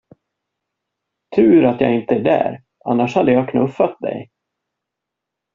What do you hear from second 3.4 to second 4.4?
knuffat dig!